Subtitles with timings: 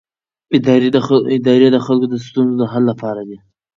[1.37, 3.37] ادارې د خلکو د ستونزو د حل لپاره دي